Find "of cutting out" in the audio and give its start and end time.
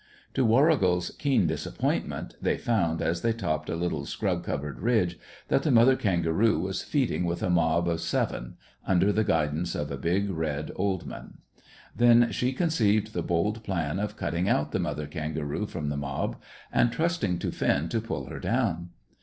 13.99-14.71